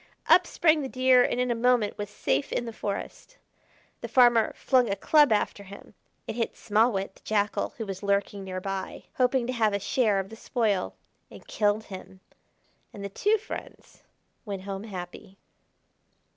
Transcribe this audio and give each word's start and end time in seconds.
Up 0.25 0.47
sprang 0.47 0.81
the 0.81 0.87
Deer 0.89 1.21
and 1.23 1.39
in 1.39 1.51
a 1.51 1.53
moment 1.53 1.95
was 1.95 2.09
safe 2.09 2.51
in 2.51 2.65
the 2.65 2.73
forest. 2.73 3.37
The 3.99 4.07
farmer 4.07 4.51
flung 4.55 4.89
a 4.89 4.95
club 4.95 5.31
after 5.31 5.61
him; 5.61 5.93
it 6.25 6.35
hit 6.37 6.57
Small 6.57 6.91
Wit, 6.91 7.13
the 7.17 7.21
Jackal, 7.23 7.75
who 7.77 7.85
was 7.85 8.01
lurking 8.01 8.43
near 8.43 8.59
by 8.59 9.03
hoping 9.17 9.45
to 9.45 9.53
have 9.53 9.73
a 9.73 9.79
share 9.79 10.17
of 10.19 10.29
the 10.29 10.35
spoil, 10.35 10.95
and 11.29 11.45
killed 11.45 11.83
him; 11.83 12.19
and 12.91 13.03
the 13.05 13.09
two 13.09 13.37
friends 13.37 14.01
went 14.43 14.63
home 14.63 14.85
happy. 14.85 15.37